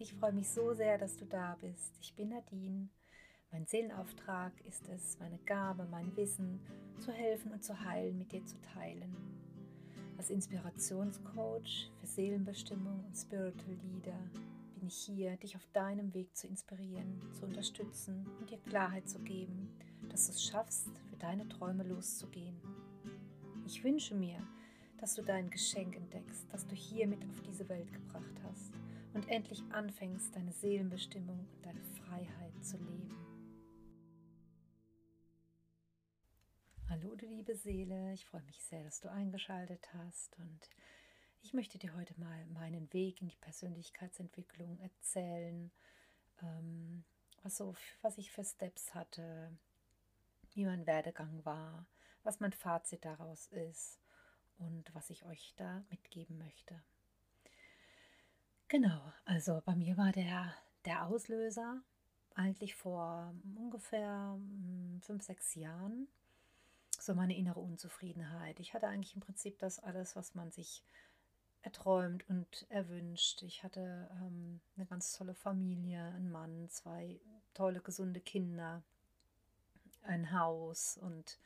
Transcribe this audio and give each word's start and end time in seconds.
Ich 0.00 0.14
freue 0.14 0.32
mich 0.32 0.48
so 0.48 0.72
sehr, 0.74 0.96
dass 0.96 1.16
du 1.16 1.24
da 1.24 1.56
bist. 1.60 1.98
Ich 2.00 2.14
bin 2.14 2.28
Nadine. 2.28 2.88
Mein 3.50 3.66
Seelenauftrag 3.66 4.52
ist 4.64 4.88
es, 4.88 5.18
meine 5.18 5.38
Gabe, 5.38 5.88
mein 5.90 6.16
Wissen 6.16 6.60
zu 7.00 7.10
helfen 7.10 7.50
und 7.50 7.64
zu 7.64 7.80
heilen, 7.84 8.16
mit 8.16 8.30
dir 8.30 8.44
zu 8.44 8.60
teilen. 8.60 9.12
Als 10.16 10.30
Inspirationscoach 10.30 11.90
für 11.98 12.06
Seelenbestimmung 12.06 13.06
und 13.06 13.16
Spiritual 13.16 13.76
Leader 13.92 14.20
bin 14.76 14.86
ich 14.86 14.94
hier, 14.98 15.36
dich 15.36 15.56
auf 15.56 15.66
deinem 15.72 16.14
Weg 16.14 16.36
zu 16.36 16.46
inspirieren, 16.46 17.20
zu 17.32 17.44
unterstützen 17.46 18.24
und 18.38 18.50
dir 18.50 18.58
Klarheit 18.58 19.08
zu 19.08 19.18
geben, 19.18 19.68
dass 20.10 20.26
du 20.26 20.32
es 20.32 20.44
schaffst, 20.44 20.90
für 21.10 21.16
deine 21.16 21.48
Träume 21.48 21.82
loszugehen. 21.82 22.56
Ich 23.66 23.82
wünsche 23.82 24.14
mir, 24.14 24.38
dass 25.00 25.14
du 25.16 25.22
dein 25.22 25.50
Geschenk 25.50 25.96
entdeckst, 25.96 26.46
das 26.52 26.64
du 26.68 26.76
hier 26.76 27.08
mit 27.08 27.24
auf 27.24 27.40
diese 27.40 27.68
Welt 27.68 27.92
gebracht 27.92 28.40
hast 28.44 28.67
und 29.18 29.28
endlich 29.30 29.64
anfängst, 29.72 30.36
deine 30.36 30.52
Seelenbestimmung 30.52 31.40
und 31.40 31.66
deine 31.66 31.82
Freiheit 31.82 32.64
zu 32.64 32.76
leben. 32.76 33.16
Hallo 36.88 37.16
du 37.16 37.26
liebe 37.26 37.56
Seele, 37.56 38.12
ich 38.12 38.24
freue 38.24 38.44
mich 38.44 38.62
sehr, 38.62 38.84
dass 38.84 39.00
du 39.00 39.10
eingeschaltet 39.10 39.92
hast 39.92 40.38
und 40.38 40.70
ich 41.42 41.52
möchte 41.52 41.78
dir 41.78 41.96
heute 41.96 42.14
mal 42.20 42.46
meinen 42.46 42.92
Weg 42.92 43.20
in 43.20 43.26
die 43.26 43.36
Persönlichkeitsentwicklung 43.38 44.78
erzählen, 44.78 45.72
ähm, 46.40 47.02
was, 47.42 47.56
so, 47.56 47.74
was 48.02 48.18
ich 48.18 48.30
für 48.30 48.44
Steps 48.44 48.94
hatte, 48.94 49.50
wie 50.52 50.64
mein 50.64 50.86
Werdegang 50.86 51.44
war, 51.44 51.88
was 52.22 52.38
mein 52.38 52.52
Fazit 52.52 53.04
daraus 53.04 53.48
ist 53.48 53.98
und 54.58 54.94
was 54.94 55.10
ich 55.10 55.24
euch 55.24 55.54
da 55.56 55.84
mitgeben 55.90 56.38
möchte. 56.38 56.80
Genau, 58.68 59.00
also 59.24 59.62
bei 59.64 59.74
mir 59.74 59.96
war 59.96 60.12
der, 60.12 60.54
der 60.84 61.06
Auslöser 61.06 61.80
eigentlich 62.34 62.74
vor 62.74 63.34
ungefähr 63.56 64.34
hm, 64.34 65.00
fünf, 65.02 65.22
sechs 65.22 65.54
Jahren 65.54 66.06
so 67.00 67.14
meine 67.14 67.36
innere 67.36 67.60
Unzufriedenheit. 67.60 68.60
Ich 68.60 68.74
hatte 68.74 68.88
eigentlich 68.88 69.14
im 69.14 69.22
Prinzip 69.22 69.58
das 69.58 69.78
alles, 69.78 70.16
was 70.16 70.34
man 70.34 70.50
sich 70.50 70.82
erträumt 71.62 72.28
und 72.28 72.66
erwünscht. 72.68 73.42
Ich 73.42 73.62
hatte 73.62 74.10
ähm, 74.20 74.60
eine 74.76 74.84
ganz 74.84 75.16
tolle 75.16 75.34
Familie, 75.34 76.02
einen 76.02 76.30
Mann, 76.30 76.68
zwei 76.68 77.18
tolle, 77.54 77.80
gesunde 77.80 78.20
Kinder, 78.20 78.82
ein 80.02 80.32
Haus 80.32 80.98
und 80.98 81.38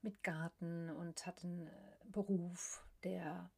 mit 0.00 0.22
Garten 0.22 0.88
und 0.90 1.26
hatte 1.26 1.46
einen 1.46 1.66
äh, 1.66 1.70
Beruf, 2.04 2.82
der 3.04 3.50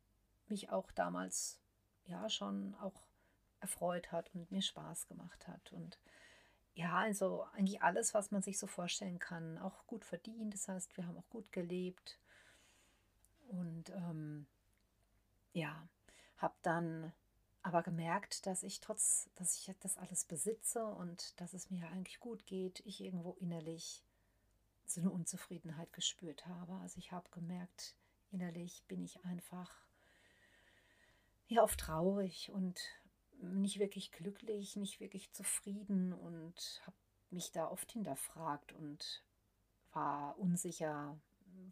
mich 0.49 0.71
auch 0.71 0.91
damals 0.91 1.61
ja 2.11 2.29
schon 2.29 2.75
auch 2.81 3.09
erfreut 3.61 4.13
hat 4.13 4.31
und 4.35 4.51
mir 4.51 4.63
Spaß 4.63 5.07
gemacht 5.07 5.47
hat. 5.49 5.73
Und 5.73 5.99
ja, 6.75 6.99
also 6.99 7.47
eigentlich 7.55 7.83
alles, 7.83 8.15
was 8.15 8.31
man 8.31 8.43
sich 8.43 8.59
so 8.59 8.67
vorstellen 8.67 9.19
kann, 9.19 9.59
auch 9.59 9.87
gut 9.87 10.05
verdient. 10.05 10.55
Das 10.55 10.69
heißt, 10.69 10.97
wir 10.97 11.07
haben 11.07 11.19
auch 11.19 11.29
gut 11.31 11.53
gelebt. 11.53 12.19
Und 13.49 13.91
ähm, 13.91 14.47
ja, 15.53 15.89
habe 16.39 16.55
dann 16.63 17.13
aber 17.63 17.83
gemerkt, 17.83 18.47
dass 18.47 18.63
ich 18.63 18.81
trotz, 18.81 19.29
dass 19.35 19.57
ich 19.57 19.75
das 19.81 19.99
alles 19.99 20.25
besitze 20.25 20.85
und 20.87 21.39
dass 21.41 21.53
es 21.53 21.71
mir 21.71 21.89
eigentlich 21.89 22.21
gut 22.21 22.47
geht, 22.47 22.81
ich 22.87 23.03
irgendwo 23.03 23.33
innerlich 23.41 24.03
so 24.87 25.01
eine 25.01 25.11
Unzufriedenheit 25.11 25.93
gespürt 25.93 26.47
habe. 26.47 26.73
Also 26.75 26.99
ich 26.99 27.13
habe 27.13 27.29
gemerkt, 27.31 27.95
innerlich 28.31 28.83
bin 28.89 29.03
ich 29.03 29.25
einfach 29.25 29.71
ja 31.51 31.63
oft 31.63 31.81
traurig 31.81 32.51
und 32.53 32.81
nicht 33.43 33.79
wirklich 33.79 34.13
glücklich, 34.13 34.77
nicht 34.77 35.01
wirklich 35.01 35.33
zufrieden 35.33 36.13
und 36.13 36.83
habe 36.87 36.97
mich 37.31 37.53
da 37.53 37.69
oft 37.69 37.91
hinterfragt 37.93 38.73
und 38.73 39.23
war 39.93 40.39
unsicher, 40.39 41.19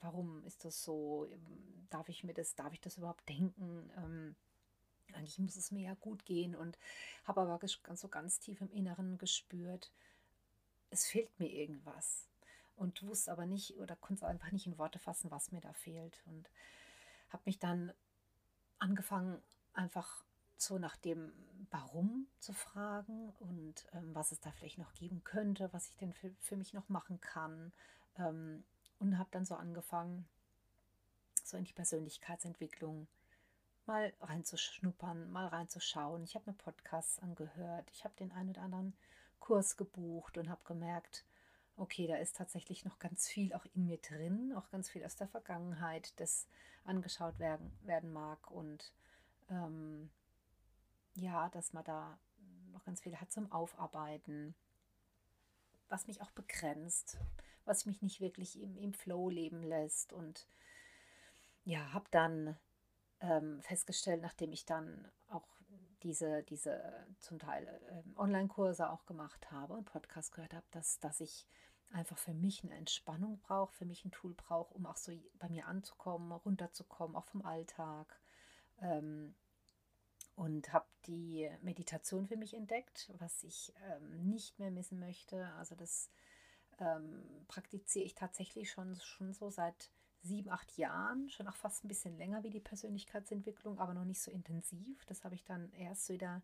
warum 0.01 0.45
ist 0.45 0.64
das 0.64 0.83
so? 0.83 1.29
Darf 1.91 2.08
ich 2.08 2.25
mir 2.25 2.35
das, 2.35 2.55
darf 2.55 2.73
ich 2.73 2.80
das 2.80 2.98
überhaupt 2.98 3.29
denken? 3.29 3.91
Ähm, 3.97 4.36
eigentlich 5.14 5.39
muss 5.39 5.57
es 5.57 5.70
mir 5.70 5.85
ja 5.85 5.95
gut 5.95 6.25
gehen 6.25 6.55
und 6.55 6.79
habe 7.25 7.41
aber 7.41 7.58
so 7.67 8.08
ganz 8.08 8.41
tief 8.41 8.61
im 8.61 8.70
Inneren 8.70 9.17
gespürt, 9.17 9.92
es 10.91 11.07
fehlt 11.07 11.39
mir 11.39 11.48
irgendwas 11.48 12.29
und 12.77 13.02
wusste 13.02 13.33
aber 13.33 13.47
nicht 13.47 13.77
oder 13.79 13.97
konnte 13.97 14.27
einfach 14.27 14.52
nicht 14.52 14.67
in 14.67 14.79
Worte 14.79 14.98
fassen, 14.98 15.31
was 15.31 15.52
mir 15.52 15.61
da 15.61 15.73
fehlt 15.73 16.23
und 16.27 16.51
habe 17.31 17.42
mich 17.47 17.58
dann 17.58 17.92
angefangen 18.79 19.42
einfach 19.78 20.24
so 20.56 20.78
nach 20.78 20.96
dem 20.96 21.33
Warum 21.70 22.27
zu 22.40 22.52
fragen 22.52 23.30
und 23.39 23.86
ähm, 23.92 24.14
was 24.14 24.33
es 24.33 24.40
da 24.40 24.50
vielleicht 24.50 24.78
noch 24.78 24.92
geben 24.94 25.22
könnte, 25.22 25.72
was 25.72 25.89
ich 25.89 25.96
denn 25.96 26.12
für, 26.12 26.30
für 26.40 26.56
mich 26.56 26.74
noch 26.74 26.89
machen 26.89 27.20
kann. 27.20 27.72
Ähm, 28.16 28.64
und 28.98 29.16
habe 29.16 29.28
dann 29.30 29.44
so 29.44 29.55
angefangen, 29.55 30.28
so 31.44 31.56
in 31.56 31.64
die 31.64 31.72
Persönlichkeitsentwicklung 31.72 33.06
mal 33.86 34.12
reinzuschnuppern, 34.20 35.30
mal 35.30 35.46
reinzuschauen. 35.46 36.24
Ich 36.24 36.34
habe 36.34 36.50
mir 36.50 36.56
Podcasts 36.56 37.20
angehört, 37.20 37.89
ich 37.92 38.05
habe 38.05 38.14
den 38.16 38.33
einen 38.33 38.50
oder 38.50 38.62
anderen 38.62 38.96
Kurs 39.39 39.77
gebucht 39.77 40.36
und 40.36 40.48
habe 40.48 40.60
gemerkt, 40.64 41.24
okay, 41.77 42.08
da 42.08 42.16
ist 42.16 42.36
tatsächlich 42.36 42.84
noch 42.84 42.98
ganz 42.98 43.28
viel 43.28 43.55
auch 43.55 43.64
in 43.74 43.84
mir 43.84 43.98
drin, 43.98 44.52
auch 44.56 44.68
ganz 44.70 44.90
viel 44.90 45.05
aus 45.05 45.14
der 45.14 45.28
Vergangenheit, 45.28 46.18
das 46.18 46.48
angeschaut 46.84 47.39
werden, 47.39 47.70
werden 47.83 48.12
mag 48.12 48.50
und 48.50 48.92
ähm, 49.51 50.11
ja, 51.14 51.48
dass 51.51 51.73
man 51.73 51.85
da 51.85 52.19
noch 52.73 52.85
ganz 52.85 53.01
viel 53.01 53.17
hat 53.17 53.33
zum 53.33 53.51
Aufarbeiten, 53.51 54.55
was 55.89 56.07
mich 56.07 56.20
auch 56.20 56.31
begrenzt, 56.31 57.19
was 57.64 57.87
mich 57.87 58.03
nicht 58.03 58.20
wirklich 58.20 58.61
im, 58.61 58.77
im 58.77 58.92
Flow 58.92 59.29
leben 59.29 59.63
lässt. 59.63 60.13
Und 60.13 60.48
ja, 61.64 61.92
habe 61.92 62.07
dann 62.11 62.57
ähm, 63.20 63.61
festgestellt, 63.63 64.23
nachdem 64.23 64.53
ich 64.53 64.64
dann 64.64 65.11
auch 65.29 65.47
diese, 66.03 66.42
diese 66.45 67.07
zum 67.20 67.39
Teil 67.39 67.81
ähm, 67.91 68.14
Online-Kurse 68.17 68.91
auch 68.91 69.05
gemacht 69.07 69.51
habe 69.51 69.75
und 69.75 69.85
Podcast 69.85 70.33
gehört 70.33 70.55
habe, 70.55 70.67
dass, 70.70 71.01
dass 71.01 71.20
ich 71.20 71.47
einfach 71.91 72.19
für 72.19 72.35
mich 72.35 72.63
eine 72.63 72.75
Entspannung 72.75 73.39
brauche, 73.41 73.73
für 73.73 73.85
mich 73.85 74.05
ein 74.05 74.13
Tool 74.13 74.35
brauche, 74.35 74.75
um 74.75 74.87
auch 74.87 74.97
so 74.97 75.13
bei 75.39 75.48
mir 75.48 75.67
anzukommen, 75.67 76.33
runterzukommen, 76.33 77.17
auch 77.17 77.25
vom 77.25 77.45
Alltag. 77.45 78.20
Ähm, 78.80 79.34
und 80.36 80.72
habe 80.72 80.86
die 81.06 81.50
Meditation 81.62 82.28
für 82.28 82.36
mich 82.36 82.55
entdeckt, 82.55 83.12
was 83.18 83.42
ich 83.42 83.72
ähm, 83.90 84.30
nicht 84.30 84.58
mehr 84.61 84.70
missen 84.70 85.00
möchte. 85.00 85.46
Also 85.55 85.74
das 85.74 86.11
ähm, 86.78 87.24
praktiziere 87.48 88.05
ich 88.05 88.14
tatsächlich 88.14 88.70
schon, 88.70 88.94
schon 89.00 89.33
so 89.33 89.50
seit 89.50 89.90
sieben, 90.22 90.50
acht 90.50 90.77
Jahren, 90.78 91.28
schon 91.30 91.48
auch 91.48 91.56
fast 91.56 91.84
ein 91.84 91.89
bisschen 91.89 92.16
länger 92.16 92.42
wie 92.44 92.50
die 92.50 92.61
Persönlichkeitsentwicklung, 92.61 93.78
aber 93.78 93.94
noch 93.94 94.05
nicht 94.05 94.20
so 94.20 94.30
intensiv. 94.30 95.05
Das 95.06 95.24
habe 95.24 95.34
ich 95.34 95.45
dann 95.45 95.72
erst 95.72 96.08
wieder 96.08 96.42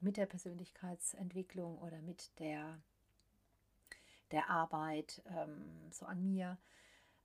mit 0.00 0.16
der 0.16 0.26
Persönlichkeitsentwicklung 0.26 1.78
oder 1.78 2.02
mit 2.02 2.38
der, 2.38 2.78
der 4.30 4.50
Arbeit 4.50 5.22
ähm, 5.26 5.90
so 5.90 6.06
an 6.06 6.22
mir 6.22 6.58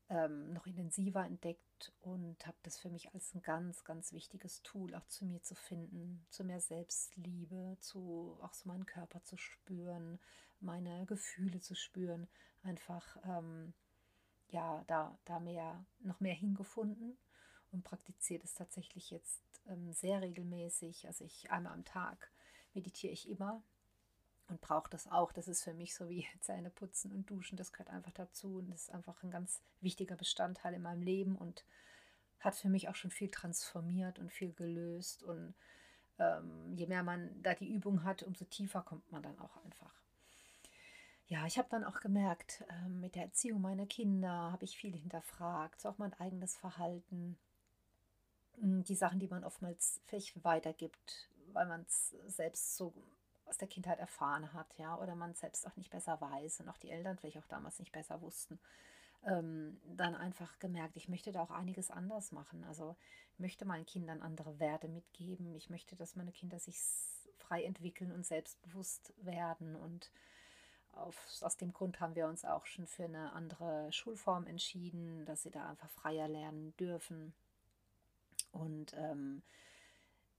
ähm, 0.09 0.53
noch 0.53 0.66
intensiver 0.66 1.25
entdeckt 1.25 1.91
und 2.01 2.45
habe 2.47 2.57
das 2.63 2.79
für 2.79 2.90
mich 2.90 3.13
als 3.13 3.34
ein 3.34 3.41
ganz, 3.41 3.84
ganz 3.84 4.13
wichtiges 4.13 4.63
Tool 4.63 4.95
auch 4.95 5.06
zu 5.07 5.25
mir 5.25 5.41
zu 5.41 5.56
finden, 5.56 6.25
zu 6.29 6.44
mehr 6.44 6.62
Selbstliebe, 6.62 7.78
zu 7.79 8.38
auch 8.41 8.53
so 8.53 8.68
meinen 8.69 8.85
Körper 8.85 9.22
zu 9.23 9.38
spüren, 9.38 10.19
meine 10.59 11.06
Gefühle 11.06 11.59
zu 11.59 11.75
spüren, 11.75 12.28
einfach 12.63 13.18
ähm, 13.25 13.73
ja 14.50 14.84
da, 14.88 15.18
da 15.25 15.40
mehr, 15.40 15.85
noch 16.00 16.19
mehr 16.19 16.35
hingefunden 16.35 17.18
und 17.72 17.84
praktiziere 17.84 18.41
das 18.41 18.53
tatsächlich 18.53 19.12
jetzt 19.12 19.44
ähm, 19.68 19.91
sehr 19.91 20.22
regelmäßig. 20.22 21.06
Also 21.07 21.25
ich 21.25 21.51
einmal 21.51 21.74
am 21.74 21.85
Tag 21.85 22.31
meditiere 22.74 23.13
ich 23.13 23.29
immer 23.29 23.62
und 24.49 24.61
brauche 24.61 24.89
das 24.89 25.11
auch. 25.11 25.31
Das 25.31 25.47
ist 25.47 25.63
für 25.63 25.73
mich 25.73 25.95
so 25.95 26.09
wie 26.09 26.25
Zähne 26.41 26.69
putzen 26.69 27.11
und 27.11 27.29
duschen. 27.29 27.57
Das 27.57 27.73
gehört 27.73 27.89
einfach 27.89 28.11
dazu 28.11 28.57
und 28.57 28.69
das 28.69 28.83
ist 28.83 28.94
einfach 28.94 29.21
ein 29.23 29.31
ganz 29.31 29.61
wichtiger 29.81 30.15
Bestandteil 30.15 30.73
in 30.73 30.81
meinem 30.81 31.01
Leben 31.01 31.35
und 31.35 31.65
hat 32.39 32.55
für 32.55 32.69
mich 32.69 32.88
auch 32.89 32.95
schon 32.95 33.11
viel 33.11 33.29
transformiert 33.29 34.19
und 34.19 34.31
viel 34.31 34.53
gelöst. 34.53 35.23
Und 35.23 35.53
ähm, 36.19 36.73
je 36.73 36.88
mehr 36.88 37.03
man 37.03 37.41
da 37.41 37.53
die 37.53 37.69
Übung 37.69 38.03
hat, 38.03 38.23
umso 38.23 38.45
tiefer 38.45 38.81
kommt 38.81 39.11
man 39.11 39.23
dann 39.23 39.38
auch 39.39 39.63
einfach. 39.63 39.94
Ja, 41.29 41.45
ich 41.45 41.57
habe 41.57 41.67
dann 41.69 41.83
auch 41.83 42.00
gemerkt, 42.00 42.63
äh, 42.69 42.88
mit 42.88 43.15
der 43.15 43.23
Erziehung 43.23 43.59
meiner 43.59 43.85
Kinder 43.85 44.51
habe 44.51 44.63
ich 44.63 44.77
viel 44.77 44.95
hinterfragt, 44.95 45.85
auch 45.85 45.97
mein 45.97 46.13
eigenes 46.13 46.55
Verhalten, 46.55 47.38
hm, 48.59 48.83
die 48.85 48.95
Sachen, 48.95 49.19
die 49.19 49.27
man 49.27 49.43
oftmals 49.43 50.00
vielleicht 50.05 50.41
weitergibt, 50.45 51.29
weil 51.51 51.65
man 51.65 51.81
es 51.81 52.15
selbst 52.27 52.77
so 52.77 52.93
aus 53.47 53.57
der 53.57 53.67
Kindheit 53.67 53.99
erfahren 53.99 54.53
hat, 54.53 54.67
ja, 54.77 54.97
oder 54.97 55.15
man 55.15 55.33
selbst 55.33 55.65
auch 55.67 55.75
nicht 55.75 55.89
besser 55.89 56.19
weiß 56.19 56.61
und 56.61 56.69
auch 56.69 56.77
die 56.77 56.89
Eltern 56.89 57.17
vielleicht 57.17 57.38
auch 57.38 57.47
damals 57.47 57.79
nicht 57.79 57.91
besser 57.91 58.21
wussten, 58.21 58.59
ähm, 59.25 59.79
dann 59.85 60.15
einfach 60.15 60.59
gemerkt, 60.59 60.95
ich 60.95 61.09
möchte 61.09 61.31
da 61.31 61.41
auch 61.41 61.51
einiges 61.51 61.91
anders 61.91 62.31
machen. 62.31 62.63
Also 62.65 62.95
ich 63.33 63.39
möchte 63.39 63.65
meinen 63.65 63.85
Kindern 63.85 64.21
andere 64.21 64.59
Werte 64.59 64.88
mitgeben. 64.88 65.55
Ich 65.55 65.69
möchte, 65.69 65.95
dass 65.95 66.15
meine 66.15 66.31
Kinder 66.31 66.59
sich 66.59 66.79
frei 67.38 67.63
entwickeln 67.63 68.11
und 68.11 68.25
selbstbewusst 68.25 69.13
werden. 69.17 69.75
Und 69.75 70.11
auf, 70.93 71.15
aus 71.41 71.57
dem 71.57 71.73
Grund 71.73 72.00
haben 72.00 72.15
wir 72.15 72.27
uns 72.27 72.45
auch 72.45 72.65
schon 72.65 72.88
für 72.88 73.05
eine 73.05 73.33
andere 73.33 73.91
Schulform 73.91 74.47
entschieden, 74.47 75.25
dass 75.25 75.43
sie 75.43 75.51
da 75.51 75.69
einfach 75.69 75.89
freier 75.89 76.27
lernen 76.27 76.75
dürfen. 76.77 77.33
Und 78.51 78.93
ähm, 78.93 79.43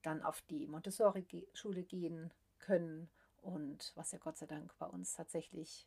dann 0.02 0.22
auf 0.22 0.40
die 0.42 0.66
Montessori-Schule 0.66 1.82
gehen 1.82 2.30
können. 2.68 3.08
Und 3.42 3.92
was 3.94 4.12
ja 4.12 4.18
Gott 4.18 4.36
sei 4.36 4.46
Dank 4.46 4.76
bei 4.78 4.86
uns 4.86 5.14
tatsächlich 5.14 5.86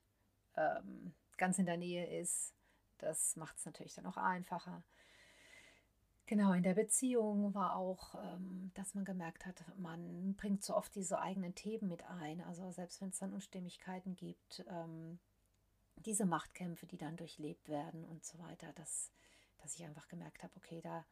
ähm, 0.58 1.14
ganz 1.38 1.60
in 1.60 1.66
der 1.68 1.78
Nähe 1.78 2.20
ist, 2.20 2.54
das 2.98 3.36
macht 3.36 3.58
es 3.58 3.66
natürlich 3.66 3.94
dann 3.94 4.08
auch 4.08 4.18
einfacher. 4.18 4.84
Genau, 6.26 6.54
in 6.54 6.64
der 6.64 6.76
Beziehung 6.76 7.54
war 7.54 7.76
auch, 7.76 8.16
ähm, 8.16 8.72
dass 8.74 8.96
man 8.96 9.06
gemerkt 9.06 9.46
hat, 9.46 9.64
man 9.78 10.34
bringt 10.36 10.64
so 10.64 10.76
oft 10.76 10.96
diese 10.96 11.20
eigenen 11.20 11.54
Themen 11.56 11.88
mit 11.88 12.04
ein. 12.06 12.42
Also 12.42 12.72
selbst 12.72 13.02
wenn 13.02 13.10
es 13.10 13.20
dann 13.20 13.34
Unstimmigkeiten 13.34 14.16
gibt, 14.16 14.64
ähm, 14.70 15.20
diese 15.98 16.26
Machtkämpfe, 16.26 16.88
die 16.88 16.98
dann 16.98 17.18
durchlebt 17.18 17.68
werden 17.68 18.06
und 18.06 18.24
so 18.26 18.40
weiter, 18.40 18.72
dass, 18.74 19.12
dass 19.62 19.76
ich 19.76 19.84
einfach 19.84 20.08
gemerkt 20.08 20.42
habe, 20.42 20.54
okay, 20.56 20.82
da, 20.82 21.06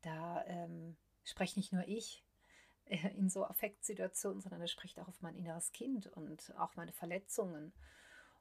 da 0.00 0.44
ähm, 0.46 0.96
spreche 1.22 1.58
nicht 1.58 1.72
nur 1.72 1.86
ich 1.86 2.24
in 2.86 3.28
so 3.28 3.44
Affektsituationen, 3.44 4.40
sondern 4.40 4.60
da 4.60 4.66
spricht 4.66 4.98
auch 5.00 5.08
auf 5.08 5.22
mein 5.22 5.34
inneres 5.34 5.72
Kind 5.72 6.06
und 6.08 6.54
auch 6.58 6.76
meine 6.76 6.92
Verletzungen. 6.92 7.72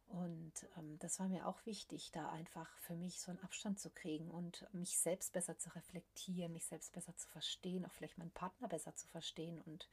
Und 0.07 0.53
ähm, 0.77 0.99
das 0.99 1.19
war 1.19 1.27
mir 1.29 1.47
auch 1.47 1.65
wichtig, 1.65 2.11
da 2.11 2.29
einfach 2.29 2.69
für 2.79 2.95
mich 2.95 3.21
so 3.21 3.31
einen 3.31 3.41
Abstand 3.43 3.79
zu 3.79 3.89
kriegen 3.89 4.29
und 4.29 4.67
mich 4.73 4.97
selbst 4.97 5.31
besser 5.31 5.57
zu 5.57 5.73
reflektieren, 5.73 6.51
mich 6.51 6.65
selbst 6.65 6.91
besser 6.91 7.15
zu 7.15 7.29
verstehen, 7.29 7.85
auch 7.85 7.93
vielleicht 7.93 8.17
meinen 8.17 8.31
Partner 8.31 8.67
besser 8.67 8.93
zu 8.95 9.07
verstehen 9.07 9.61
und 9.61 9.87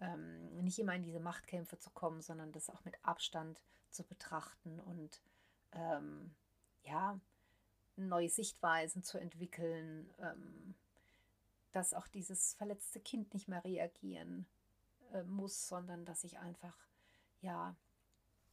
ähm, 0.00 0.64
nicht 0.64 0.80
immer 0.80 0.96
in 0.96 1.04
diese 1.04 1.20
Machtkämpfe 1.20 1.78
zu 1.78 1.90
kommen, 1.90 2.22
sondern 2.22 2.50
das 2.50 2.70
auch 2.70 2.84
mit 2.84 2.96
Abstand 3.04 3.62
zu 3.90 4.02
betrachten 4.02 4.80
und 4.80 5.22
ähm, 5.72 6.34
ja, 6.82 7.20
neue 7.96 8.28
Sichtweisen 8.28 9.04
zu 9.04 9.18
entwickeln, 9.18 10.12
ähm, 10.20 10.74
dass 11.72 11.94
auch 11.94 12.06
dieses 12.08 12.54
verletzte 12.54 13.00
Kind 13.00 13.34
nicht 13.34 13.48
mehr 13.48 13.64
reagieren 13.64 14.46
äh, 15.12 15.22
muss, 15.24 15.68
sondern 15.68 16.04
dass 16.04 16.24
ich 16.24 16.38
einfach 16.38 16.76
ja 17.40 17.76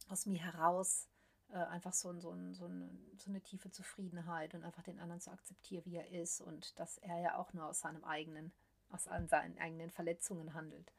aus 0.08 0.26
mir 0.26 0.42
heraus 0.42 1.08
äh, 1.52 1.56
einfach 1.56 1.92
so, 1.92 2.12
so, 2.18 2.34
so, 2.52 2.66
eine, 2.66 2.90
so 3.16 3.30
eine 3.30 3.40
tiefe 3.40 3.70
Zufriedenheit 3.70 4.54
und 4.54 4.64
einfach 4.64 4.82
den 4.82 5.00
anderen 5.00 5.20
zu 5.20 5.30
akzeptieren, 5.30 5.84
wie 5.84 5.96
er 5.96 6.10
ist 6.10 6.40
und 6.40 6.78
dass 6.78 6.98
er 6.98 7.18
ja 7.20 7.38
auch 7.38 7.52
nur 7.52 7.66
aus 7.66 7.80
seinem 7.80 8.04
eigenen, 8.04 8.52
aus 8.90 9.04
seinen 9.04 9.58
eigenen 9.58 9.90
Verletzungen 9.90 10.54
handelt. 10.54 10.92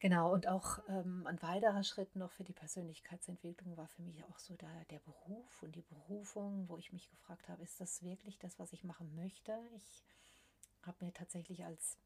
Genau, 0.00 0.32
und 0.32 0.46
auch 0.46 0.78
ähm, 0.88 1.26
ein 1.26 1.42
weiterer 1.42 1.82
Schritt 1.82 2.14
noch 2.14 2.30
für 2.30 2.44
die 2.44 2.52
Persönlichkeitsentwicklung 2.52 3.76
war 3.76 3.88
für 3.88 4.02
mich 4.02 4.22
auch 4.24 4.38
so 4.38 4.54
der, 4.54 4.84
der 4.90 5.00
Beruf 5.00 5.62
und 5.62 5.74
die 5.74 5.82
Berufung, 5.82 6.68
wo 6.68 6.78
ich 6.78 6.92
mich 6.92 7.10
gefragt 7.10 7.48
habe, 7.48 7.64
ist 7.64 7.80
das 7.80 8.02
wirklich 8.04 8.38
das, 8.38 8.60
was 8.60 8.72
ich 8.72 8.84
machen 8.84 9.12
möchte? 9.16 9.58
Ich 9.74 10.04
habe 10.88 11.04
mir 11.04 11.12
tatsächlich 11.12 11.64
als 11.64 11.96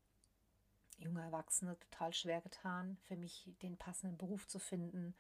junge 0.99 1.23
Erwachsene 1.23 1.79
total 1.79 2.13
schwer 2.13 2.41
getan, 2.43 2.99
für 3.09 3.17
mich 3.17 3.51
den 3.63 3.77
passenden 3.77 4.19
Beruf 4.19 4.47
zu 4.47 4.59
finden, 4.59 5.15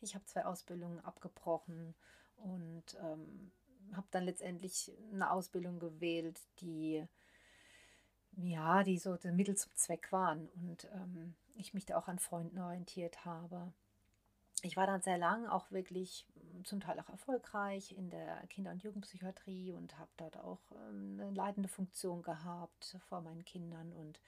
ich 0.00 0.14
habe 0.14 0.24
zwei 0.26 0.44
Ausbildungen 0.44 1.00
abgebrochen 1.00 1.94
und 2.36 2.84
ähm, 3.00 3.52
habe 3.92 4.06
dann 4.10 4.24
letztendlich 4.24 4.92
eine 5.12 5.30
Ausbildung 5.30 5.78
gewählt, 5.78 6.40
die 6.60 7.06
ja, 8.36 8.82
die 8.82 8.98
so 8.98 9.16
der 9.16 9.32
Mittel 9.32 9.56
zum 9.56 9.72
Zweck 9.74 10.10
waren 10.10 10.48
und 10.48 10.88
ähm, 10.92 11.34
ich 11.54 11.72
mich 11.72 11.86
da 11.86 11.96
auch 11.96 12.08
an 12.08 12.18
Freunden 12.18 12.58
orientiert 12.58 13.24
habe. 13.24 13.72
Ich 14.64 14.78
war 14.78 14.86
dann 14.86 15.02
sehr 15.02 15.18
lang 15.18 15.46
auch 15.46 15.70
wirklich 15.70 16.26
zum 16.64 16.80
Teil 16.80 16.98
auch 16.98 17.10
erfolgreich 17.10 17.92
in 17.92 18.08
der 18.08 18.46
Kinder- 18.46 18.70
und 18.70 18.82
Jugendpsychiatrie 18.82 19.72
und 19.72 19.98
habe 19.98 20.10
dort 20.16 20.38
auch 20.38 20.60
ähm, 20.88 21.20
eine 21.20 21.30
leitende 21.32 21.68
Funktion 21.68 22.22
gehabt 22.22 22.96
vor 23.08 23.20
meinen 23.20 23.44
Kindern 23.44 23.92
und 23.92 24.18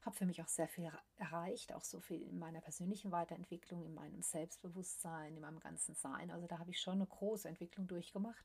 habe 0.00 0.16
für 0.16 0.24
mich 0.24 0.40
auch 0.40 0.48
sehr 0.48 0.68
viel 0.68 0.90
erreicht, 1.18 1.74
auch 1.74 1.84
so 1.84 2.00
viel 2.00 2.22
in 2.22 2.38
meiner 2.38 2.62
persönlichen 2.62 3.12
Weiterentwicklung, 3.12 3.84
in 3.84 3.94
meinem 3.94 4.22
Selbstbewusstsein, 4.22 5.34
in 5.34 5.42
meinem 5.42 5.60
ganzen 5.60 5.94
Sein. 5.94 6.30
Also 6.30 6.46
da 6.46 6.58
habe 6.58 6.70
ich 6.70 6.80
schon 6.80 6.94
eine 6.94 7.06
große 7.06 7.46
Entwicklung 7.46 7.86
durchgemacht. 7.86 8.44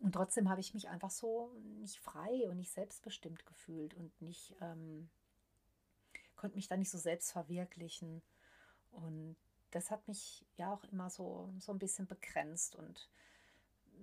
Und 0.00 0.12
trotzdem 0.12 0.48
habe 0.48 0.60
ich 0.60 0.74
mich 0.74 0.88
einfach 0.88 1.10
so 1.10 1.52
nicht 1.80 1.98
frei 2.00 2.48
und 2.48 2.56
nicht 2.56 2.72
selbstbestimmt 2.72 3.46
gefühlt 3.46 3.94
und 3.94 4.20
nicht, 4.20 4.56
ähm, 4.60 5.08
konnte 6.34 6.56
mich 6.56 6.66
da 6.66 6.76
nicht 6.76 6.90
so 6.90 6.98
selbst 6.98 7.30
verwirklichen. 7.30 8.22
Und 8.90 9.36
das 9.70 9.90
hat 9.90 10.06
mich 10.08 10.46
ja 10.56 10.72
auch 10.72 10.84
immer 10.84 11.10
so, 11.10 11.52
so 11.58 11.72
ein 11.72 11.78
bisschen 11.78 12.06
begrenzt. 12.06 12.76
Und 12.76 13.08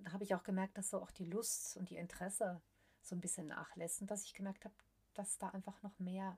da 0.04 0.12
habe 0.12 0.24
ich 0.24 0.34
auch 0.34 0.42
gemerkt, 0.42 0.78
dass 0.78 0.90
so 0.90 1.00
auch 1.00 1.10
die 1.10 1.24
Lust 1.24 1.76
und 1.76 1.90
die 1.90 1.96
Interesse 1.96 2.60
so 3.02 3.14
ein 3.14 3.20
bisschen 3.20 3.46
nachlässt 3.46 4.02
dass 4.10 4.24
ich 4.24 4.34
gemerkt 4.34 4.64
habe, 4.64 4.74
dass 5.14 5.38
da 5.38 5.50
einfach 5.50 5.80
noch 5.82 5.98
mehr 5.98 6.36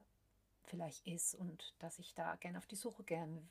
vielleicht 0.65 1.07
ist 1.07 1.35
und 1.35 1.75
dass 1.79 1.99
ich 1.99 2.15
da 2.15 2.37
gerne 2.37 2.59
auf 2.59 2.67
die 2.67 2.77
Suche 2.77 3.03
gern 3.05 3.49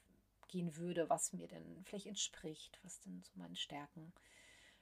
gehen 0.48 0.78
würde, 0.78 1.10
was 1.10 1.34
mir 1.34 1.48
denn 1.48 1.84
vielleicht 1.84 2.06
entspricht, 2.06 2.80
was 2.84 3.02
denn 3.02 3.22
so 3.24 3.32
meinen 3.36 3.56
Stärken 3.56 4.14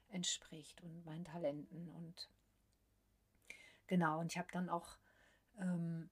entspricht 0.09 0.81
und 0.81 1.05
meinen 1.05 1.25
Talenten 1.25 1.89
und 1.89 2.29
genau 3.87 4.19
und 4.19 4.31
ich 4.31 4.37
habe 4.37 4.51
dann 4.51 4.69
auch 4.69 4.97
ähm, 5.59 6.09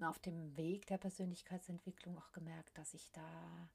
auf 0.00 0.18
dem 0.18 0.56
Weg 0.56 0.86
der 0.86 0.98
Persönlichkeitsentwicklung 0.98 2.16
auch 2.16 2.32
gemerkt, 2.32 2.78
dass 2.78 2.94
ich 2.94 3.10
da 3.10 3.68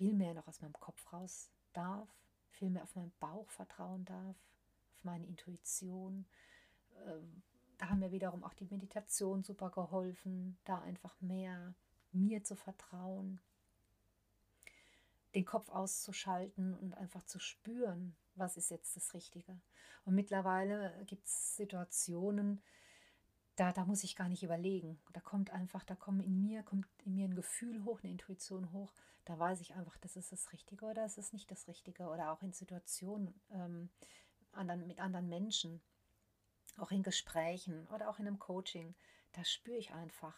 viel 0.00 0.14
mehr 0.14 0.32
noch 0.32 0.48
aus 0.48 0.62
meinem 0.62 0.72
Kopf 0.80 1.12
raus 1.12 1.50
darf, 1.74 2.08
viel 2.48 2.70
mehr 2.70 2.84
auf 2.84 2.96
meinen 2.96 3.12
Bauch 3.20 3.50
vertrauen 3.50 4.06
darf, 4.06 4.34
auf 4.94 5.04
meine 5.04 5.26
Intuition, 5.26 6.24
äh, 7.04 7.20
da 7.76 7.90
haben 7.90 7.98
mir 7.98 8.10
wiederum 8.10 8.42
auch 8.42 8.54
die 8.54 8.64
Meditation 8.64 9.42
super 9.42 9.68
geholfen, 9.68 10.56
da 10.64 10.78
einfach 10.80 11.20
mehr 11.20 11.74
mir 12.12 12.42
zu 12.42 12.56
vertrauen, 12.56 13.42
den 15.34 15.44
Kopf 15.44 15.68
auszuschalten 15.68 16.74
und 16.78 16.94
einfach 16.94 17.24
zu 17.24 17.38
spüren, 17.38 18.16
was 18.36 18.56
ist 18.56 18.70
jetzt 18.70 18.96
das 18.96 19.12
Richtige. 19.12 19.60
Und 20.06 20.14
mittlerweile 20.14 20.94
gibt 21.04 21.26
es 21.26 21.56
Situationen, 21.56 22.62
da, 23.56 23.72
da 23.72 23.84
muss 23.84 24.04
ich 24.04 24.16
gar 24.16 24.28
nicht 24.28 24.42
überlegen. 24.42 24.98
Da 25.12 25.20
kommt 25.20 25.50
einfach, 25.50 25.84
da 25.84 25.94
kommt 25.94 26.24
in 26.24 26.40
mir, 26.40 26.62
kommt 26.62 26.86
in 27.04 27.14
mir 27.14 27.26
ein 27.26 27.34
Gefühl 27.34 27.84
hoch, 27.84 28.00
eine 28.02 28.12
Intuition 28.12 28.72
hoch. 28.72 28.92
Da 29.24 29.38
weiß 29.38 29.60
ich 29.60 29.74
einfach, 29.74 29.96
das 29.98 30.16
ist 30.16 30.32
das 30.32 30.52
Richtige 30.52 30.86
oder 30.86 31.02
das 31.02 31.18
ist 31.18 31.32
nicht 31.32 31.50
das 31.50 31.68
Richtige. 31.68 32.08
Oder 32.08 32.32
auch 32.32 32.42
in 32.42 32.52
Situationen 32.52 33.34
ähm, 33.52 33.90
anderen, 34.52 34.86
mit 34.86 35.00
anderen 35.00 35.28
Menschen 35.28 35.80
auch 36.78 36.90
in 36.90 37.02
Gesprächen 37.02 37.86
oder 37.88 38.08
auch 38.08 38.18
in 38.18 38.26
einem 38.26 38.38
Coaching, 38.38 38.94
da 39.32 39.44
spüre 39.44 39.76
ich 39.76 39.92
einfach, 39.92 40.34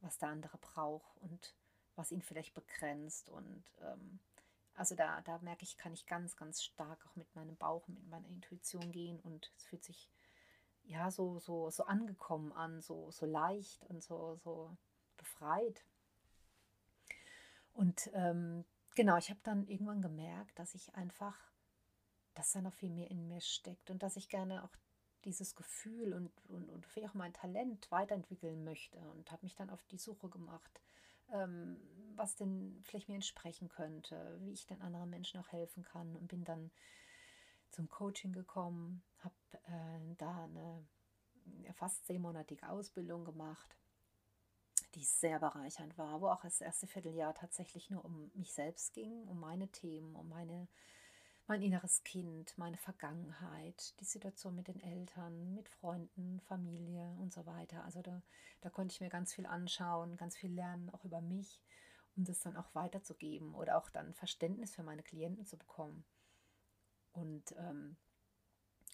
was 0.00 0.18
der 0.18 0.28
andere 0.28 0.58
braucht 0.58 1.18
und 1.18 1.54
was 1.96 2.12
ihn 2.12 2.22
vielleicht 2.22 2.54
begrenzt. 2.54 3.28
Und 3.28 3.64
ähm, 3.80 4.20
also 4.74 4.94
da, 4.94 5.20
da 5.22 5.38
merke 5.38 5.64
ich, 5.64 5.76
kann 5.76 5.92
ich 5.92 6.06
ganz, 6.06 6.36
ganz 6.36 6.62
stark 6.62 7.06
auch 7.06 7.16
mit 7.16 7.34
meinem 7.34 7.56
Bauch, 7.56 7.86
mit 7.88 8.06
meiner 8.08 8.28
Intuition 8.28 8.92
gehen 8.92 9.20
und 9.20 9.52
es 9.56 9.64
fühlt 9.64 9.84
sich 9.84 10.08
ja 10.90 11.10
so, 11.10 11.38
so, 11.38 11.70
so 11.70 11.84
angekommen 11.84 12.52
an, 12.52 12.80
so, 12.80 13.10
so 13.10 13.24
leicht 13.24 13.84
und 13.86 14.02
so, 14.02 14.36
so 14.36 14.76
befreit. 15.16 15.84
Und 17.72 18.10
ähm, 18.12 18.64
genau, 18.96 19.16
ich 19.16 19.30
habe 19.30 19.40
dann 19.44 19.66
irgendwann 19.68 20.02
gemerkt, 20.02 20.58
dass 20.58 20.74
ich 20.74 20.92
einfach, 20.94 21.36
dass 22.34 22.52
da 22.52 22.60
noch 22.60 22.74
viel 22.74 22.90
mehr 22.90 23.10
in 23.10 23.28
mir 23.28 23.40
steckt 23.40 23.90
und 23.90 24.02
dass 24.02 24.16
ich 24.16 24.28
gerne 24.28 24.64
auch 24.64 24.74
dieses 25.24 25.54
Gefühl 25.54 26.12
und, 26.12 26.32
und, 26.48 26.68
und 26.70 26.86
vielleicht 26.86 27.10
auch 27.10 27.14
mein 27.14 27.34
Talent 27.34 27.90
weiterentwickeln 27.90 28.64
möchte 28.64 28.98
und 29.10 29.30
habe 29.30 29.44
mich 29.44 29.54
dann 29.54 29.70
auf 29.70 29.84
die 29.84 29.98
Suche 29.98 30.28
gemacht, 30.28 30.80
ähm, 31.32 31.76
was 32.16 32.34
denn 32.34 32.80
vielleicht 32.84 33.08
mir 33.08 33.14
entsprechen 33.14 33.68
könnte, 33.68 34.38
wie 34.40 34.52
ich 34.52 34.66
den 34.66 34.80
anderen 34.80 35.10
Menschen 35.10 35.38
auch 35.38 35.52
helfen 35.52 35.84
kann 35.84 36.16
und 36.16 36.26
bin 36.26 36.44
dann 36.44 36.70
zum 37.80 37.88
Coaching 37.88 38.32
gekommen, 38.32 39.02
habe 39.20 39.34
äh, 39.68 40.14
da 40.18 40.44
eine 40.44 40.86
fast 41.72 42.04
zehnmonatige 42.04 42.68
Ausbildung 42.68 43.24
gemacht, 43.24 43.74
die 44.94 45.02
sehr 45.02 45.38
bereichernd 45.38 45.96
war, 45.96 46.20
wo 46.20 46.28
auch 46.28 46.42
das 46.42 46.60
erste 46.60 46.86
Vierteljahr 46.86 47.32
tatsächlich 47.32 47.88
nur 47.88 48.04
um 48.04 48.30
mich 48.34 48.52
selbst 48.52 48.92
ging, 48.92 49.26
um 49.28 49.40
meine 49.40 49.68
Themen, 49.68 50.14
um 50.14 50.28
meine 50.28 50.68
mein 51.46 51.62
inneres 51.62 52.04
Kind, 52.04 52.56
meine 52.58 52.76
Vergangenheit, 52.76 53.98
die 53.98 54.04
Situation 54.04 54.54
mit 54.54 54.68
den 54.68 54.78
Eltern, 54.78 55.52
mit 55.54 55.68
Freunden, 55.68 56.38
Familie 56.42 57.16
und 57.18 57.32
so 57.32 57.44
weiter. 57.44 57.82
Also 57.84 58.02
da, 58.02 58.22
da 58.60 58.70
konnte 58.70 58.92
ich 58.92 59.00
mir 59.00 59.08
ganz 59.08 59.34
viel 59.34 59.46
anschauen, 59.46 60.16
ganz 60.16 60.36
viel 60.36 60.52
lernen, 60.52 60.90
auch 60.90 61.04
über 61.04 61.20
mich, 61.20 61.60
um 62.14 62.24
das 62.24 62.38
dann 62.40 62.56
auch 62.56 62.72
weiterzugeben 62.74 63.54
oder 63.56 63.78
auch 63.78 63.90
dann 63.90 64.14
Verständnis 64.14 64.74
für 64.74 64.84
meine 64.84 65.02
Klienten 65.02 65.44
zu 65.44 65.56
bekommen. 65.56 66.04
Und 67.12 67.52
ähm, 67.52 67.96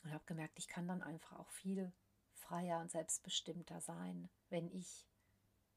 ich 0.04 0.12
habe 0.12 0.24
gemerkt, 0.26 0.58
ich 0.58 0.68
kann 0.68 0.88
dann 0.88 1.02
einfach 1.02 1.38
auch 1.38 1.50
viel 1.50 1.92
freier 2.32 2.80
und 2.80 2.90
selbstbestimmter 2.90 3.80
sein, 3.80 4.28
wenn 4.50 4.70
ich 4.70 5.06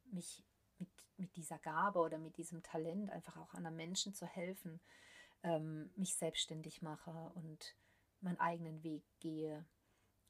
mich 0.05 0.43
mit, 0.77 0.89
mit 1.17 1.35
dieser 1.35 1.59
Gabe 1.59 1.99
oder 1.99 2.17
mit 2.17 2.37
diesem 2.37 2.63
Talent 2.63 3.11
einfach 3.11 3.37
auch 3.37 3.53
anderen 3.53 3.75
Menschen 3.75 4.13
zu 4.13 4.25
helfen, 4.25 4.79
ähm, 5.43 5.91
mich 5.95 6.15
selbstständig 6.15 6.81
mache 6.81 7.31
und 7.35 7.75
meinen 8.21 8.39
eigenen 8.39 8.83
Weg 8.83 9.03
gehe 9.19 9.65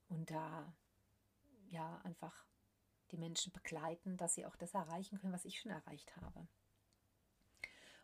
und 0.08 0.30
da 0.30 0.74
ja 1.70 2.00
einfach 2.04 2.46
die 3.12 3.18
Menschen 3.18 3.52
begleiten, 3.52 4.18
dass 4.18 4.36
sie 4.36 4.46
auch 4.46 4.56
das 4.56 4.74
erreichen 4.74 5.20
können, 5.20 5.34
was 5.34 5.46
ich 5.46 5.60
schon 5.60 5.72
erreicht 5.72 6.16
habe. 6.18 6.48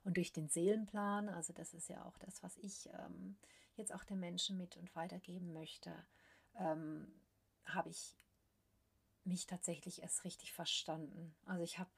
Und 0.03 0.17
durch 0.17 0.31
den 0.31 0.49
Seelenplan, 0.49 1.29
also 1.29 1.53
das 1.53 1.73
ist 1.73 1.89
ja 1.89 2.03
auch 2.05 2.17
das, 2.19 2.41
was 2.43 2.57
ich 2.57 2.89
ähm, 2.93 3.37
jetzt 3.77 3.93
auch 3.93 4.03
den 4.03 4.19
Menschen 4.19 4.57
mit 4.57 4.77
und 4.77 4.95
weitergeben 4.95 5.53
möchte, 5.53 5.93
ähm, 6.57 7.07
habe 7.65 7.89
ich 7.89 8.15
mich 9.23 9.47
tatsächlich 9.47 10.01
erst 10.01 10.23
richtig 10.23 10.53
verstanden. 10.53 11.35
Also 11.45 11.63
ich 11.63 11.79
habe, 11.79 11.89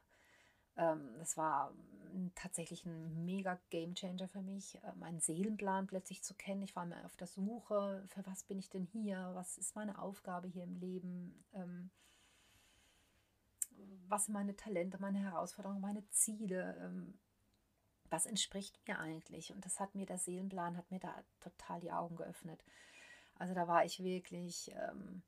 ähm, 0.77 1.15
das 1.19 1.37
war 1.37 1.73
tatsächlich 2.35 2.85
ein 2.85 3.25
mega 3.25 3.59
Game 3.69 3.93
Changer 3.95 4.27
für 4.27 4.41
mich, 4.41 4.81
äh, 4.83 4.93
meinen 4.95 5.19
Seelenplan 5.19 5.87
plötzlich 5.87 6.23
zu 6.23 6.33
kennen. 6.33 6.61
Ich 6.61 6.75
war 6.75 6.85
mir 6.85 7.05
auf 7.05 7.15
der 7.17 7.27
Suche, 7.27 8.03
für 8.07 8.25
was 8.25 8.43
bin 8.43 8.59
ich 8.59 8.69
denn 8.69 8.85
hier? 8.85 9.31
Was 9.33 9.57
ist 9.57 9.75
meine 9.75 9.99
Aufgabe 10.01 10.47
hier 10.47 10.63
im 10.63 10.75
Leben? 10.75 11.43
Ähm, 11.53 11.89
was 14.07 14.25
sind 14.25 14.33
meine 14.33 14.55
Talente, 14.55 14.99
meine 14.99 15.19
Herausforderungen, 15.19 15.81
meine 15.81 16.07
Ziele? 16.09 16.77
Ähm, 16.79 17.19
was 18.11 18.25
entspricht 18.25 18.79
mir 18.87 18.99
eigentlich? 18.99 19.51
Und 19.53 19.65
das 19.65 19.79
hat 19.79 19.95
mir 19.95 20.05
der 20.05 20.17
Seelenplan, 20.17 20.77
hat 20.77 20.89
mir 20.91 20.99
da 20.99 21.23
total 21.39 21.79
die 21.79 21.91
Augen 21.91 22.15
geöffnet. 22.15 22.63
Also 23.35 23.53
da 23.53 23.67
war 23.67 23.85
ich 23.85 24.03
wirklich, 24.03 24.71
ähm, 24.71 25.23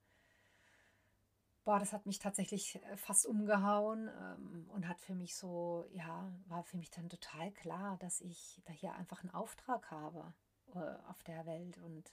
boah, 1.64 1.80
das 1.80 1.94
hat 1.94 2.06
mich 2.06 2.20
tatsächlich 2.20 2.76
äh, 2.84 2.98
fast 2.98 3.26
umgehauen 3.26 4.10
ähm, 4.10 4.70
und 4.74 4.88
hat 4.88 5.00
für 5.00 5.14
mich 5.14 5.36
so, 5.36 5.88
ja, 5.92 6.32
war 6.48 6.64
für 6.64 6.78
mich 6.78 6.90
dann 6.90 7.10
total 7.10 7.52
klar, 7.52 7.98
dass 7.98 8.22
ich 8.22 8.62
da 8.66 8.74
hier 8.74 8.94
einfach 8.94 9.24
einen 9.24 9.34
Auftrag 9.34 9.92
habe 9.92 10.34
äh, 10.74 10.96
auf 11.08 11.22
der 11.24 11.46
Welt 11.46 11.78
und 11.78 12.12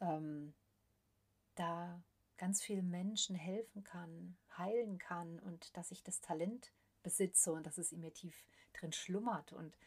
ähm, 0.00 0.54
da 1.54 2.02
ganz 2.36 2.62
vielen 2.62 2.90
Menschen 2.90 3.34
helfen 3.34 3.82
kann, 3.82 4.36
heilen 4.56 4.98
kann 4.98 5.38
und 5.38 5.76
dass 5.76 5.90
ich 5.90 6.02
das 6.02 6.20
Talent 6.20 6.72
besitze 7.06 7.52
und 7.52 7.64
dass 7.64 7.78
es 7.78 7.92
in 7.92 8.00
mir 8.00 8.12
tief 8.12 8.44
drin 8.72 8.92
schlummert 8.92 9.52
und 9.52 9.78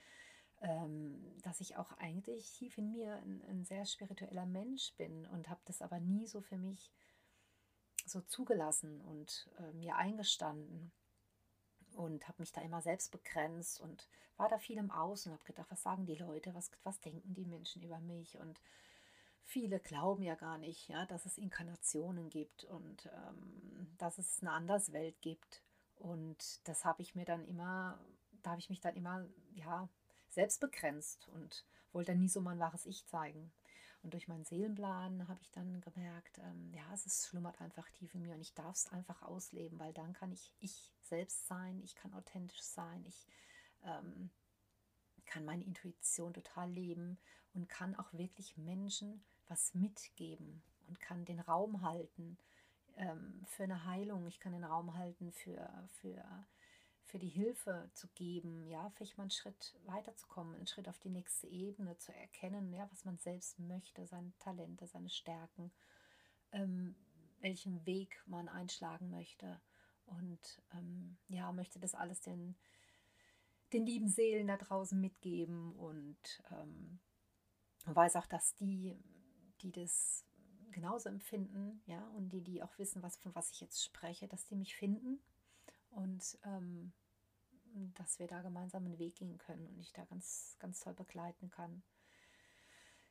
ähm, 0.62 1.22
dass 1.44 1.60
ich 1.60 1.76
auch 1.76 1.92
eigentlich 1.98 2.50
tief 2.54 2.78
in 2.78 2.92
mir 2.92 3.18
ein, 3.18 3.42
ein 3.50 3.66
sehr 3.66 3.86
spiritueller 3.86 4.46
Mensch 4.46 4.94
bin 4.94 5.26
und 5.28 5.50
habe 5.50 5.60
das 5.66 5.82
aber 5.82 6.00
nie 6.00 6.28
so 6.28 6.40
für 6.40 6.58
mich 6.58 6.92
so 8.06 8.22
zugelassen 8.22 9.02
und 9.02 9.50
äh, 9.60 9.74
mir 9.74 9.98
eingestanden 9.98 10.94
und 11.94 12.26
habe 12.30 12.42
mich 12.42 12.54
da 12.54 12.62
immer 12.62 12.82
selbst 12.82 13.12
begrenzt 13.12 13.82
und 13.82 14.08
war 14.38 14.48
da 14.48 14.58
viel 14.58 14.78
im 14.78 14.92
Außen 14.92 15.30
und 15.30 15.38
habe 15.38 15.46
gedacht, 15.46 15.70
was 15.70 15.84
sagen 15.84 16.06
die 16.06 16.16
Leute, 16.16 16.56
was, 16.56 16.72
was 16.84 17.02
denken 17.02 17.34
die 17.34 17.46
Menschen 17.46 17.84
über 17.84 18.00
mich? 18.00 18.38
Und 18.40 18.62
viele 19.44 19.82
glauben 19.82 20.24
ja 20.24 20.36
gar 20.36 20.58
nicht, 20.58 20.88
ja, 20.88 21.06
dass 21.06 21.26
es 21.26 21.38
Inkarnationen 21.38 22.30
gibt 22.30 22.64
und 22.64 23.08
ähm, 23.08 23.92
dass 23.98 24.18
es 24.18 24.42
eine 24.42 24.54
Anderswelt 24.54 25.20
gibt 25.22 25.62
und 26.00 26.68
das 26.68 26.86
habe 26.86 27.02
ich 27.02 27.14
mir 27.16 27.26
dann 27.26 27.46
immer, 27.46 28.00
da 28.42 28.52
habe 28.52 28.60
ich 28.60 28.70
mich 28.70 28.80
dann 28.80 28.96
immer, 28.96 29.26
ja, 29.54 29.88
selbst 30.30 30.60
begrenzt 30.60 31.28
und 31.30 31.66
wollte 31.92 32.16
nie 32.16 32.30
so 32.30 32.42
mein 32.42 32.60
wahres 32.60 32.86
Ich 32.86 33.06
zeigen. 33.06 33.52
Und 34.02 34.14
durch 34.14 34.30
meinen 34.30 34.46
Seelenplan 34.46 35.28
habe 35.28 35.42
ich 35.42 35.52
dann 35.52 35.82
gemerkt, 35.82 36.38
ähm, 36.40 36.72
ja, 36.74 36.86
es 36.94 37.06
ist, 37.06 37.28
schlummert 37.28 37.60
einfach 37.60 37.90
tief 37.92 38.14
in 38.16 38.22
mir 38.22 38.34
und 38.34 38.42
ich 38.42 38.54
darf 38.54 38.76
es 38.76 38.88
einfach 38.88 39.22
ausleben, 39.24 39.78
weil 39.78 39.92
dann 39.94 40.14
kann 40.14 40.32
ich 40.32 40.54
ich 40.60 40.94
selbst 41.02 41.48
sein, 41.48 41.82
ich 41.84 41.96
kann 41.96 42.14
authentisch 42.14 42.62
sein, 42.62 43.04
ich 43.06 43.28
ähm, 43.84 44.30
kann 45.26 45.44
meine 45.44 45.66
Intuition 45.66 46.34
total 46.34 46.72
leben 46.72 47.20
und 47.54 47.68
kann 47.68 47.96
auch 47.96 48.14
wirklich 48.14 48.56
Menschen 48.56 49.22
was 49.50 49.74
mitgeben 49.74 50.62
und 50.88 51.02
kann 51.02 51.26
den 51.26 51.42
Raum 51.42 51.82
halten 51.82 52.38
ähm, 53.00 53.44
für 53.48 53.64
eine 53.64 53.86
Heilung. 53.86 54.28
Ich 54.28 54.40
kann 54.40 54.54
den 54.54 54.64
Raum 54.64 54.96
halten 54.96 55.32
für, 55.32 55.90
für 56.02 56.46
für 57.10 57.18
die 57.18 57.30
Hilfe 57.30 57.90
zu 57.96 58.08
geben, 58.10 58.68
ja, 58.68 58.92
vielleicht 58.92 59.18
mal 59.18 59.24
einen 59.24 59.32
Schritt 59.32 59.76
weiterzukommen, 59.86 60.54
einen 60.54 60.68
Schritt 60.68 60.88
auf 60.88 61.00
die 61.00 61.10
nächste 61.10 61.48
Ebene 61.48 61.98
zu 61.98 62.14
erkennen, 62.14 62.72
ja, 62.72 62.88
was 62.92 63.04
man 63.04 63.18
selbst 63.18 63.58
möchte, 63.58 64.06
seine 64.06 64.32
Talente, 64.38 64.86
seine 64.86 65.10
Stärken, 65.10 65.72
ähm, 66.52 66.96
welchen 67.40 67.84
Weg 67.88 68.22
man 68.28 68.48
einschlagen 68.48 69.10
möchte. 69.10 69.60
Und 70.06 70.62
ähm, 70.74 71.18
ja, 71.30 71.52
möchte 71.52 71.80
das 71.80 71.96
alles 71.96 72.22
den, 72.22 72.56
den 73.74 73.88
lieben 73.88 74.08
Seelen 74.08 74.46
da 74.46 74.58
draußen 74.58 75.00
mitgeben 75.00 75.74
und 75.78 76.44
ähm, 76.52 77.00
weiß 77.86 78.18
auch, 78.18 78.28
dass 78.28 78.56
die, 78.58 78.96
die 79.62 79.72
das 79.72 80.26
genauso 80.80 81.10
empfinden, 81.10 81.82
ja, 81.86 82.08
und 82.16 82.30
die, 82.30 82.42
die 82.42 82.64
auch 82.64 82.78
wissen, 82.78 83.04
was, 83.04 83.18
von 83.18 83.36
was 83.36 83.52
ich 83.52 83.60
jetzt 83.60 83.84
spreche, 83.84 84.28
dass 84.28 84.46
die 84.46 84.56
mich 84.56 84.76
finden 84.76 85.20
und 85.92 86.38
ähm, 86.46 86.94
dass 87.96 88.18
wir 88.18 88.28
da 88.28 88.42
gemeinsam 88.42 88.86
einen 88.86 88.98
Weg 88.98 89.16
gehen 89.16 89.38
können 89.38 89.68
und 89.68 89.80
ich 89.80 89.92
da 89.92 90.06
ganz, 90.06 90.56
ganz 90.60 90.80
toll 90.80 90.94
begleiten 90.94 91.50
kann. 91.50 91.84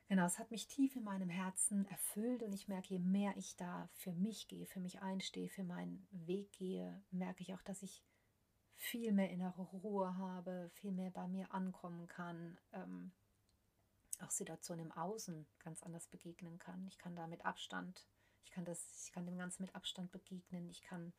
Genau, 0.09 0.25
es 0.25 0.39
hat 0.39 0.51
mich 0.51 0.67
tief 0.67 0.97
in 0.97 1.05
meinem 1.05 1.29
Herzen 1.29 1.85
erfüllt 1.91 2.43
und 2.43 2.55
ich 2.55 2.67
merke, 2.69 2.95
je 2.95 2.99
mehr 2.99 3.37
ich 3.37 3.57
da 3.57 3.89
für 3.93 4.13
mich 4.13 4.49
gehe, 4.49 4.65
für 4.65 4.81
mich 4.81 5.03
einstehe, 5.03 5.51
für 5.51 5.65
meinen 5.65 6.09
Weg 6.11 6.53
gehe, 6.53 7.03
merke 7.11 7.43
ich 7.43 7.53
auch, 7.53 7.63
dass 7.63 7.83
ich 7.83 8.03
viel 8.75 9.13
mehr 9.13 9.31
innere 9.31 9.63
Ruhe 9.63 10.17
habe, 10.17 10.71
viel 10.73 10.93
mehr 10.93 11.11
bei 11.11 11.29
mir 11.29 11.53
ankommen 11.53 12.07
kann, 12.07 12.57
ähm, 12.73 13.13
auch 14.21 14.31
Situationen 14.31 14.87
im 14.87 14.93
Außen 14.93 15.47
ganz 15.59 15.83
anders 15.83 16.07
begegnen 16.09 16.59
kann. 16.59 16.87
Ich 16.87 16.99
kann 16.99 17.17
da 17.17 17.27
mit 17.27 17.45
Abstand, 17.45 18.07
ich 18.45 18.51
kann 18.51 18.65
das, 18.65 19.05
ich 19.05 19.13
kann 19.13 19.27
dem 19.27 19.39
Ganzen 19.39 19.63
mit 19.63 19.75
Abstand 19.75 20.11
begegnen, 20.11 20.69
ich 20.69 20.83
kann 20.83 21.13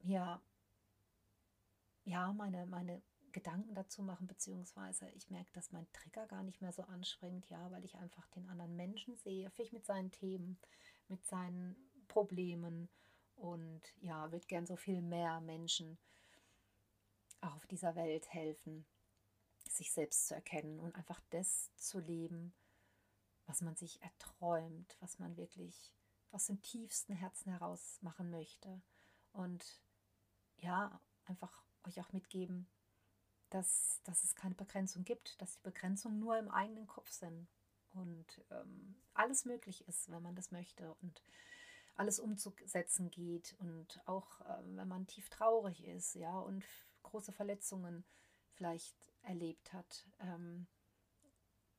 ja 0.00 0.40
ja, 2.08 2.32
meine, 2.32 2.66
meine 2.66 3.02
Gedanken 3.32 3.74
dazu 3.74 4.02
machen, 4.02 4.26
beziehungsweise 4.26 5.08
ich 5.10 5.30
merke, 5.30 5.52
dass 5.52 5.72
mein 5.72 5.86
Trigger 5.92 6.26
gar 6.26 6.42
nicht 6.42 6.60
mehr 6.60 6.72
so 6.72 6.82
anspringt, 6.82 7.48
ja, 7.50 7.70
weil 7.70 7.84
ich 7.84 7.96
einfach 7.96 8.26
den 8.28 8.48
anderen 8.48 8.74
Menschen 8.76 9.16
sehe, 9.16 9.50
vielleicht 9.50 9.74
mit 9.74 9.84
seinen 9.84 10.10
Themen, 10.10 10.58
mit 11.08 11.24
seinen 11.26 11.76
Problemen 12.08 12.88
und 13.36 13.82
ja, 14.00 14.32
würde 14.32 14.46
gern 14.46 14.66
so 14.66 14.76
viel 14.76 15.02
mehr 15.02 15.40
Menschen 15.40 15.98
auch 17.40 17.54
auf 17.54 17.66
dieser 17.66 17.94
Welt 17.94 18.32
helfen, 18.32 18.86
sich 19.70 19.92
selbst 19.92 20.28
zu 20.28 20.34
erkennen 20.34 20.80
und 20.80 20.94
einfach 20.94 21.20
das 21.30 21.74
zu 21.76 21.98
leben, 21.98 22.54
was 23.46 23.60
man 23.60 23.76
sich 23.76 24.02
erträumt, 24.02 24.96
was 25.00 25.18
man 25.18 25.36
wirklich 25.36 25.94
aus 26.30 26.46
dem 26.46 26.60
tiefsten 26.60 27.14
Herzen 27.14 27.50
heraus 27.50 27.98
machen 28.02 28.30
möchte. 28.30 28.82
Und 29.32 29.80
ja, 30.56 31.00
einfach 31.24 31.64
euch 31.84 32.00
auch 32.00 32.12
mitgeben, 32.12 32.68
dass, 33.50 34.00
dass 34.04 34.24
es 34.24 34.34
keine 34.34 34.54
Begrenzung 34.54 35.04
gibt, 35.04 35.40
dass 35.40 35.54
die 35.54 35.62
Begrenzungen 35.62 36.18
nur 36.18 36.38
im 36.38 36.50
eigenen 36.50 36.86
Kopf 36.86 37.10
sind 37.10 37.48
und 37.92 38.44
ähm, 38.50 38.96
alles 39.14 39.44
möglich 39.44 39.86
ist, 39.88 40.10
wenn 40.10 40.22
man 40.22 40.34
das 40.34 40.50
möchte 40.50 40.94
und 41.00 41.22
alles 41.96 42.20
umzusetzen 42.20 43.10
geht 43.10 43.56
und 43.58 44.00
auch 44.06 44.40
äh, 44.42 44.62
wenn 44.76 44.88
man 44.88 45.06
tief 45.06 45.30
traurig 45.30 45.84
ist, 45.84 46.14
ja, 46.14 46.38
und 46.38 46.64
große 47.02 47.32
Verletzungen 47.32 48.04
vielleicht 48.52 49.12
erlebt 49.28 49.72
hat. 49.72 50.06
Ähm, 50.20 50.66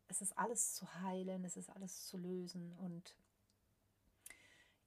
es 0.08 0.22
ist 0.22 0.38
alles 0.38 0.74
zu 0.74 1.02
heilen, 1.02 1.44
es 1.44 1.58
ist 1.58 1.70
alles 1.70 2.06
zu 2.06 2.18
lösen 2.18 2.76
und 2.78 3.16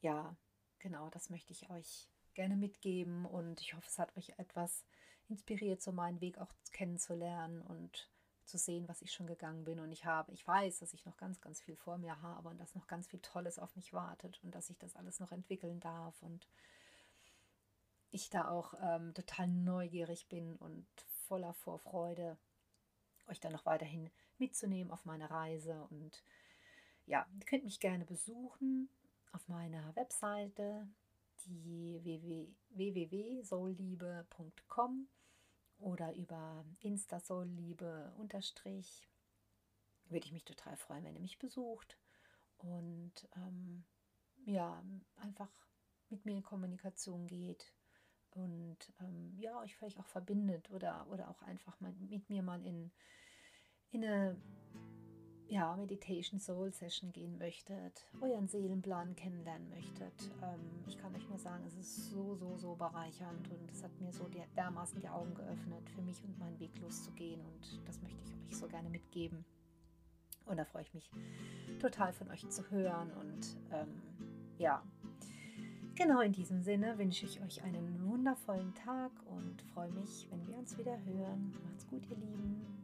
ja, 0.00 0.36
genau, 0.78 1.10
das 1.10 1.30
möchte 1.30 1.52
ich 1.52 1.70
euch 1.70 2.08
gerne 2.34 2.56
mitgeben 2.56 3.24
und 3.26 3.60
ich 3.60 3.74
hoffe, 3.74 3.86
es 3.86 3.98
hat 3.98 4.16
euch 4.16 4.30
etwas 4.38 4.84
inspiriert, 5.28 5.80
so 5.80 5.92
meinen 5.92 6.20
Weg 6.20 6.38
auch 6.38 6.52
kennenzulernen 6.72 7.62
und 7.62 8.10
zu 8.44 8.58
sehen, 8.58 8.88
was 8.88 9.02
ich 9.02 9.12
schon 9.12 9.26
gegangen 9.26 9.64
bin. 9.64 9.78
Und 9.78 9.92
ich 9.92 10.04
habe, 10.04 10.32
ich 10.32 10.46
weiß, 10.46 10.80
dass 10.80 10.94
ich 10.94 11.04
noch 11.04 11.16
ganz, 11.16 11.40
ganz 11.40 11.60
viel 11.60 11.76
vor 11.76 11.98
mir 11.98 12.20
habe 12.20 12.48
und 12.48 12.58
dass 12.58 12.74
noch 12.74 12.86
ganz 12.86 13.06
viel 13.06 13.20
Tolles 13.20 13.58
auf 13.58 13.74
mich 13.76 13.92
wartet 13.92 14.40
und 14.42 14.54
dass 14.54 14.70
ich 14.70 14.78
das 14.78 14.96
alles 14.96 15.20
noch 15.20 15.32
entwickeln 15.32 15.80
darf 15.80 16.20
und 16.22 16.48
ich 18.10 18.28
da 18.28 18.48
auch 18.48 18.74
ähm, 18.82 19.14
total 19.14 19.48
neugierig 19.48 20.28
bin 20.28 20.56
und 20.56 20.86
voller 21.26 21.54
Vorfreude, 21.54 22.36
euch 23.32 23.40
dann 23.40 23.52
noch 23.52 23.66
weiterhin 23.66 24.10
mitzunehmen 24.38 24.92
auf 24.92 25.04
meine 25.04 25.30
Reise. 25.30 25.86
Und 25.90 26.22
ja, 27.06 27.26
ihr 27.38 27.46
könnt 27.46 27.64
mich 27.64 27.80
gerne 27.80 28.04
besuchen 28.04 28.88
auf 29.32 29.48
meiner 29.48 29.94
Webseite 29.96 30.88
die 31.46 32.00
www.soulliebe.com 32.70 35.08
oder 35.78 36.14
über 36.14 36.64
Instasoulliebe 36.80 38.12
unterstrich. 38.16 39.08
Würde 40.06 40.26
ich 40.26 40.32
mich 40.32 40.44
total 40.44 40.76
freuen, 40.76 41.04
wenn 41.04 41.14
ihr 41.14 41.20
mich 41.20 41.38
besucht 41.38 41.96
und 42.58 43.12
ähm, 43.36 43.84
ja, 44.44 44.82
einfach 45.16 45.50
mit 46.10 46.24
mir 46.24 46.36
in 46.36 46.42
Kommunikation 46.42 47.26
geht. 47.26 47.72
und 48.34 48.78
ähm, 49.00 49.34
ja, 49.38 49.58
euch 49.60 49.76
vielleicht 49.76 50.00
auch 50.00 50.06
verbindet 50.06 50.70
oder, 50.70 51.06
oder 51.10 51.28
auch 51.28 51.42
einfach 51.42 51.78
mal 51.80 51.92
mit 51.92 52.30
mir 52.30 52.42
mal 52.42 52.64
in, 52.64 52.90
in 53.92 54.04
eine 54.04 54.36
ja, 55.48 55.76
Meditation 55.76 56.40
Soul 56.40 56.72
Session 56.72 57.12
gehen 57.12 57.36
möchtet, 57.36 58.06
euren 58.22 58.48
Seelenplan 58.48 59.14
kennenlernen 59.14 59.68
möchtet. 59.68 60.14
Ähm, 60.42 60.60
ich 60.86 60.96
kann 60.96 61.14
euch 61.14 61.28
nur 61.28 61.38
sagen, 61.38 61.62
es 61.66 61.76
ist 61.76 62.10
so, 62.10 62.34
so, 62.34 62.56
so 62.56 62.74
bereichernd 62.74 63.50
und 63.50 63.70
es 63.70 63.82
hat 63.84 63.90
mir 64.00 64.12
so 64.12 64.24
die, 64.28 64.42
dermaßen 64.56 64.98
die 64.98 65.08
Augen 65.08 65.34
geöffnet, 65.34 65.90
für 65.90 66.00
mich 66.00 66.24
und 66.24 66.38
meinen 66.38 66.58
Weg 66.58 66.70
loszugehen 66.80 67.40
und 67.44 67.86
das 67.86 68.00
möchte 68.00 68.18
ich 68.22 68.48
euch 68.48 68.58
so 68.58 68.66
gerne 68.66 68.88
mitgeben. 68.88 69.44
Und 70.46 70.56
da 70.56 70.64
freue 70.64 70.82
ich 70.82 70.94
mich 70.94 71.10
total 71.80 72.14
von 72.14 72.30
euch 72.30 72.48
zu 72.48 72.68
hören 72.70 73.12
und 73.12 73.56
ähm, 73.72 74.02
ja, 74.58 74.82
Genau 75.94 76.20
in 76.20 76.32
diesem 76.32 76.62
Sinne 76.62 76.96
wünsche 76.96 77.26
ich 77.26 77.42
euch 77.42 77.62
einen 77.62 78.08
wundervollen 78.08 78.74
Tag 78.74 79.12
und 79.26 79.60
freue 79.74 79.90
mich, 79.90 80.26
wenn 80.30 80.46
wir 80.48 80.56
uns 80.56 80.78
wieder 80.78 80.98
hören. 81.04 81.54
Macht's 81.64 81.86
gut, 81.86 82.02
ihr 82.08 82.16
Lieben. 82.16 82.81